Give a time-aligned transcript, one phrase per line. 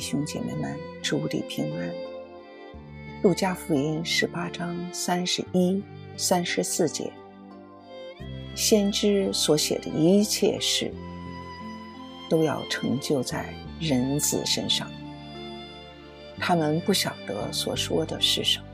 [0.00, 1.92] 弟兄姐妹们，主里平安。
[3.22, 5.82] 路加福音十八章三十一、
[6.16, 7.12] 三十四节，
[8.54, 10.90] 先知所写的一切事，
[12.30, 14.90] 都要成就在人子身上。
[16.38, 18.64] 他们不晓得所说的是什么。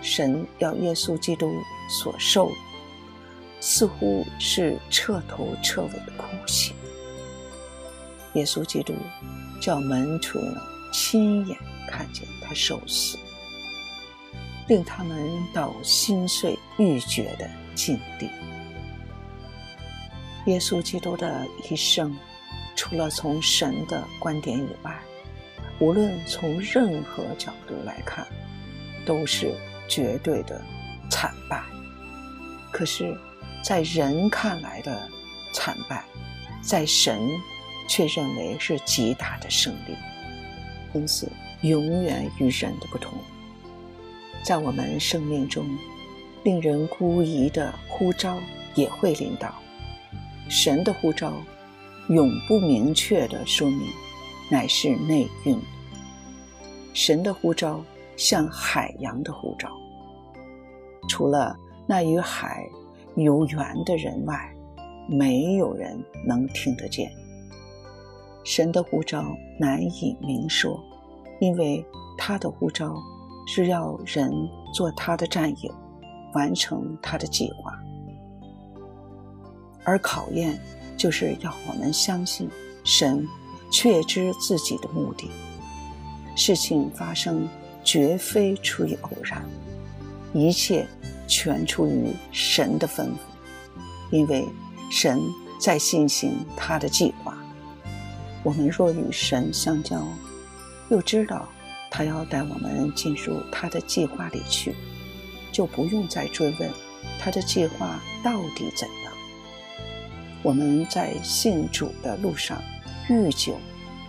[0.00, 1.52] 神要耶稣基督
[1.90, 2.50] 所受，
[3.60, 6.72] 似乎是彻头彻尾的哭泣。
[8.34, 8.94] 耶稣基督
[9.60, 10.56] 叫门徒们
[10.92, 13.18] 亲眼看见他受死，
[14.68, 15.18] 令他们
[15.52, 18.28] 到心碎欲绝的境地。
[20.46, 22.16] 耶稣基督的一生，
[22.76, 24.96] 除了从神的观点以外，
[25.80, 28.26] 无论从任何角度来看，
[29.04, 29.54] 都是
[29.88, 30.62] 绝对的
[31.10, 31.62] 惨败。
[32.72, 33.18] 可是，
[33.62, 35.08] 在人看来的
[35.52, 36.04] 惨败，
[36.62, 37.18] 在神。
[37.90, 39.96] 却认为是极大的胜利，
[40.94, 41.28] 因此
[41.62, 43.12] 永远与人的不同。
[44.44, 45.66] 在我们生命中，
[46.44, 48.38] 令人孤疑的呼召
[48.76, 49.52] 也会临到。
[50.48, 51.32] 神的呼召，
[52.08, 53.88] 永不明确的说明，
[54.48, 55.58] 乃是内蕴。
[56.94, 57.84] 神的呼召
[58.16, 59.68] 像海洋的呼召，
[61.08, 61.56] 除了
[61.88, 62.64] 那与海
[63.16, 64.48] 有缘的人外，
[65.08, 67.10] 没有人能听得见。
[68.44, 70.82] 神的呼召难以明说，
[71.40, 71.84] 因为
[72.16, 72.94] 他的呼召
[73.46, 74.30] 是要人
[74.74, 75.74] 做他的战友，
[76.34, 77.78] 完成他的计划。
[79.84, 80.58] 而考验
[80.96, 82.48] 就是要我们相信
[82.84, 83.26] 神
[83.70, 85.30] 确知自己的目的。
[86.36, 87.48] 事情发生
[87.82, 89.42] 绝非出于偶然，
[90.32, 90.86] 一切
[91.26, 93.16] 全出于神的吩咐，
[94.10, 94.46] 因为
[94.90, 95.20] 神
[95.58, 97.36] 在进行他的计划。
[98.42, 100.06] 我们若与神相交，
[100.88, 101.48] 又知道
[101.90, 104.74] 他要带我们进入他的计划里去，
[105.52, 106.70] 就不用再追问
[107.18, 109.12] 他的计划到底怎样。
[110.42, 112.62] 我们在信主的路上
[113.08, 113.58] 愈久，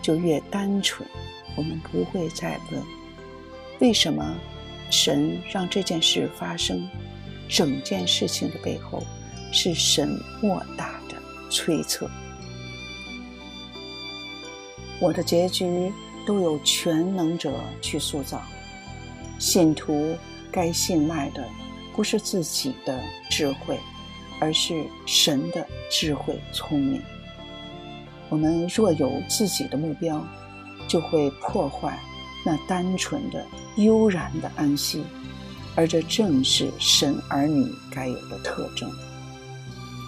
[0.00, 1.08] 就越单纯。
[1.56, 2.80] 我们不会再问
[3.80, 4.36] 为什么
[4.88, 6.88] 神让这件事发生，
[7.48, 9.02] 整件事情的背后
[9.52, 11.16] 是神莫大的
[11.50, 12.08] 催策。
[15.00, 15.92] 我的结局
[16.26, 18.42] 都有全能者去塑造。
[19.38, 20.14] 信徒
[20.52, 21.42] 该信赖的
[21.96, 23.00] 不是自己的
[23.30, 23.78] 智慧，
[24.40, 27.00] 而是神的智慧聪明。
[28.28, 30.24] 我们若有自己的目标，
[30.86, 31.98] 就会破坏
[32.44, 33.44] 那单纯的
[33.76, 35.04] 悠然的安息，
[35.74, 38.90] 而这正是神儿女该有的特征。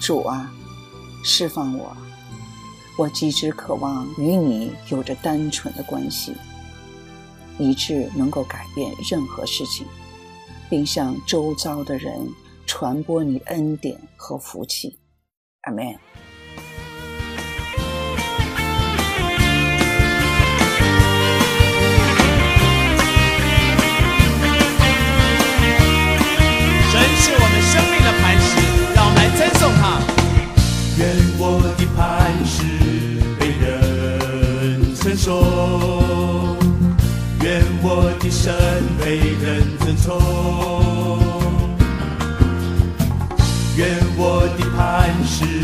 [0.00, 0.52] 主啊，
[1.22, 1.96] 释放我！
[2.98, 6.34] 我极之渴望与你有着单纯的关系，
[7.58, 9.86] 以致能够改变任何事情，
[10.68, 12.28] 并向周遭的人
[12.66, 14.98] 传播你恩典和福气。
[15.62, 15.98] 阿门。
[45.30, 45.59] see.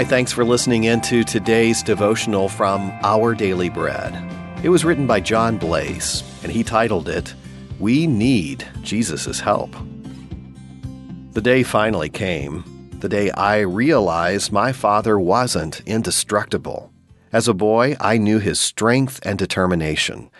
[0.00, 4.16] Hi, thanks for listening into today's devotional from Our Daily Bread.
[4.64, 7.34] It was written by John Blaze, and he titled it,
[7.78, 9.76] We Need Jesus' Help.
[11.32, 12.64] The day finally came,
[13.00, 16.90] the day I realized my father wasn't indestructible.
[17.30, 20.30] As a boy, I knew his strength and determination.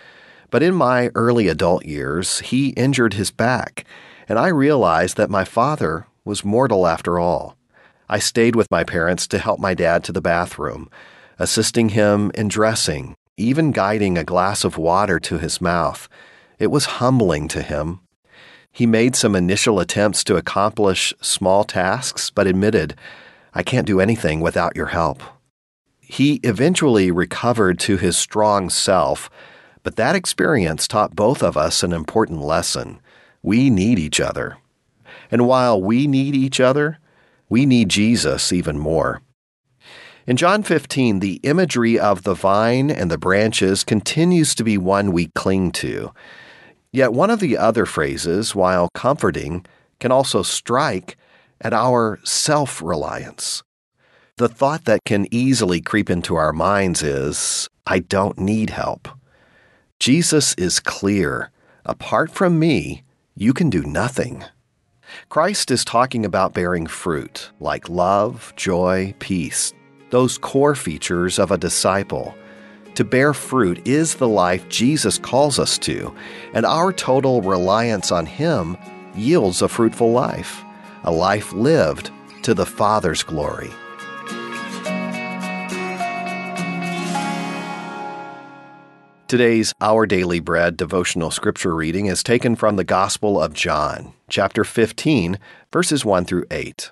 [0.49, 3.85] But in my early adult years, he injured his back,
[4.27, 7.55] and I realized that my father was mortal after all.
[8.11, 10.89] I stayed with my parents to help my dad to the bathroom,
[11.39, 16.09] assisting him in dressing, even guiding a glass of water to his mouth.
[16.59, 18.01] It was humbling to him.
[18.69, 22.95] He made some initial attempts to accomplish small tasks, but admitted,
[23.53, 25.23] I can't do anything without your help.
[26.01, 29.29] He eventually recovered to his strong self,
[29.83, 32.99] but that experience taught both of us an important lesson.
[33.41, 34.57] We need each other.
[35.31, 36.99] And while we need each other,
[37.51, 39.21] we need Jesus even more.
[40.25, 45.11] In John 15, the imagery of the vine and the branches continues to be one
[45.11, 46.13] we cling to.
[46.93, 49.65] Yet one of the other phrases, while comforting,
[49.99, 51.17] can also strike
[51.59, 53.63] at our self reliance.
[54.37, 59.09] The thought that can easily creep into our minds is, I don't need help.
[59.99, 61.51] Jesus is clear.
[61.85, 63.03] Apart from me,
[63.35, 64.45] you can do nothing.
[65.29, 69.73] Christ is talking about bearing fruit, like love, joy, peace,
[70.09, 72.35] those core features of a disciple.
[72.95, 76.13] To bear fruit is the life Jesus calls us to,
[76.53, 78.77] and our total reliance on Him
[79.15, 80.63] yields a fruitful life,
[81.03, 82.11] a life lived
[82.43, 83.71] to the Father's glory.
[89.31, 94.65] Today's Our Daily Bread devotional scripture reading is taken from the Gospel of John, chapter
[94.65, 95.39] 15,
[95.71, 96.91] verses 1 through 8.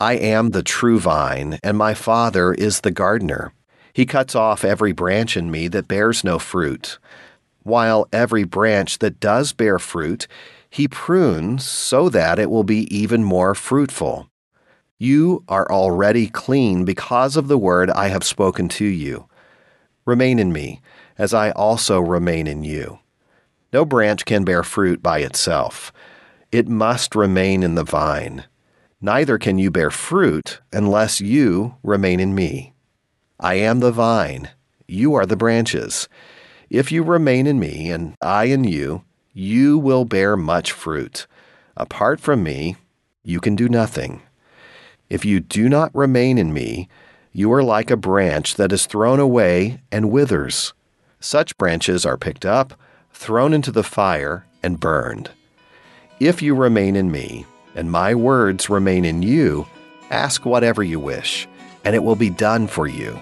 [0.00, 3.52] I am the true vine, and my Father is the gardener.
[3.92, 6.98] He cuts off every branch in me that bears no fruit,
[7.62, 10.26] while every branch that does bear fruit,
[10.68, 14.28] he prunes so that it will be even more fruitful.
[14.98, 19.28] You are already clean because of the word I have spoken to you.
[20.04, 20.80] Remain in me
[21.22, 22.98] as I also remain in you.
[23.72, 25.92] No branch can bear fruit by itself,
[26.50, 28.46] it must remain in the vine.
[29.00, 32.74] Neither can you bear fruit unless you remain in me.
[33.38, 34.50] I am the vine,
[34.88, 36.08] you are the branches.
[36.68, 41.28] If you remain in me and I in you, you will bear much fruit.
[41.76, 42.74] Apart from me,
[43.22, 44.22] you can do nothing.
[45.08, 46.88] If you do not remain in me,
[47.30, 50.72] you are like a branch that is thrown away and withers.
[51.22, 52.74] Such branches are picked up,
[53.12, 55.30] thrown into the fire, and burned.
[56.18, 59.68] If you remain in me, and my words remain in you,
[60.10, 61.46] ask whatever you wish,
[61.84, 63.16] and it will be done for you.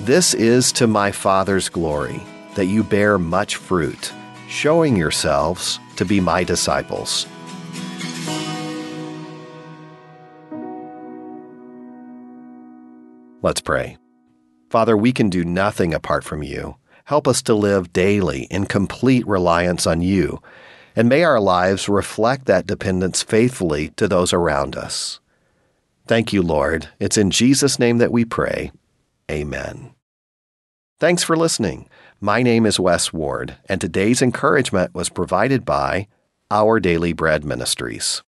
[0.00, 2.20] This is to my Father's glory,
[2.56, 4.12] that you bear much fruit,
[4.48, 7.28] showing yourselves to be my disciples.
[13.42, 13.96] Let's pray.
[14.70, 16.76] Father, we can do nothing apart from you.
[17.04, 20.40] Help us to live daily in complete reliance on you,
[20.94, 25.20] and may our lives reflect that dependence faithfully to those around us.
[26.06, 26.88] Thank you, Lord.
[27.00, 28.72] It's in Jesus' name that we pray.
[29.30, 29.94] Amen.
[31.00, 31.88] Thanks for listening.
[32.20, 36.06] My name is Wes Ward, and today's encouragement was provided by
[36.50, 38.22] Our Daily Bread Ministries.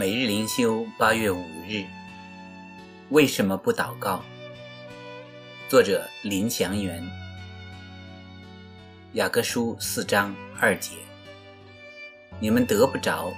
[0.00, 1.84] 每日灵修，八月五日。
[3.10, 4.24] 为什么不祷告？
[5.68, 7.06] 作者林祥元。
[9.12, 10.92] 雅各书四章二节：
[12.38, 13.30] 你们得不着，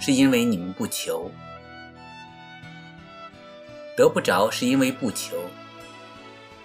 [0.00, 1.30] 是因为你们不求；
[3.94, 5.36] 得不着是因为不求。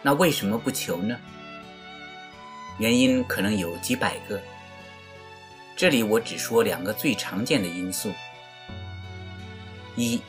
[0.02, 1.20] 那为什么不求呢？
[2.78, 4.40] 原因可能有几百个，
[5.76, 8.10] 这里我只说两个最常见的因素。
[9.96, 10.20] 一，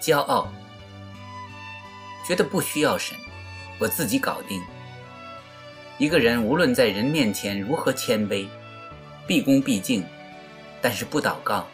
[0.00, 0.48] 骄傲，
[2.26, 3.16] 觉得不需要神，
[3.78, 4.62] 我自己搞定。
[5.98, 8.46] 一个人无论在人面前如何谦卑，
[9.26, 10.04] 毕恭毕敬，
[10.80, 11.66] 但是不祷告，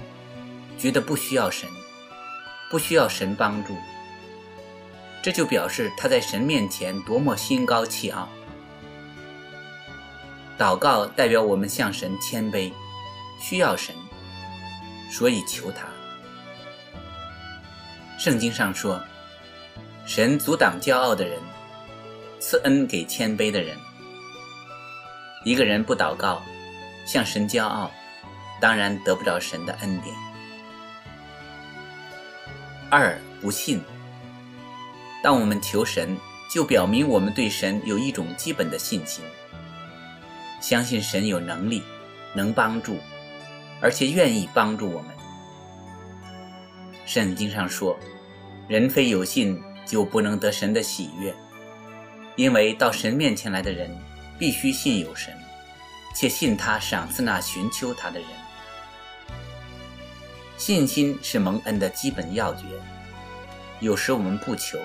[0.78, 1.68] 觉得不需要神，
[2.70, 3.76] 不需要神帮助，
[5.22, 8.28] 这就表示他在神面前多么心高气傲。
[10.58, 12.72] 祷告代表我们向神谦卑，
[13.40, 13.94] 需要神，
[15.10, 15.91] 所以求他。
[18.22, 19.02] 圣经上说，
[20.06, 21.40] 神阻挡骄傲的人，
[22.38, 23.76] 赐恩给谦卑的人。
[25.44, 26.40] 一个人不祷告，
[27.04, 27.90] 向神骄傲，
[28.60, 30.14] 当然得不着神的恩典。
[32.88, 33.82] 二不信，
[35.20, 36.16] 当我们求神，
[36.48, 39.24] 就表明我们对神有一种基本的信心，
[40.60, 41.82] 相信神有能力，
[42.34, 43.00] 能帮助，
[43.80, 45.10] 而且愿意帮助我们。
[47.04, 47.98] 圣经上说，
[48.72, 51.34] 人非有信，就不能得神的喜悦，
[52.36, 53.94] 因为到神面前来的人。
[54.38, 55.32] 必须信有神，
[56.16, 58.28] 且信他赏赐那寻求他的人。
[60.56, 62.64] 信心是蒙恩的基本要诀。
[63.78, 64.80] 有时我们不求，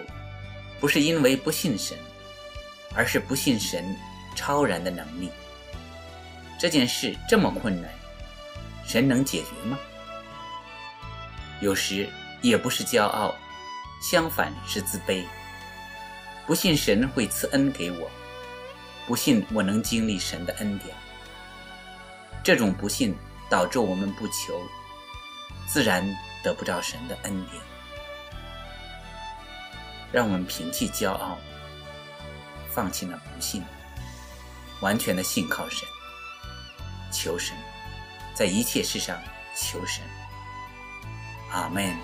[0.82, 1.98] 不是因为不信神，
[2.94, 3.96] 而是不信神
[4.36, 5.32] 超然的能力。
[6.60, 7.90] 这件事这么困难，
[8.86, 9.80] 神能解决吗？
[11.62, 12.08] 有时
[12.42, 13.34] 也不是骄傲，
[14.02, 15.24] 相反是自卑，
[16.46, 18.10] 不信神会赐恩给我。
[19.06, 20.94] 不信我能经历神的恩典，
[22.44, 23.16] 这种不信
[23.50, 24.62] 导致我们不求，
[25.66, 26.06] 自然
[26.44, 27.62] 得不着神的恩典。
[30.12, 31.38] 让我们摒弃骄傲，
[32.70, 33.64] 放弃了不信，
[34.82, 35.88] 完全的信靠神，
[37.10, 37.56] 求神，
[38.34, 39.18] 在一切事上
[39.56, 40.04] 求神。
[41.52, 41.96] 阿门。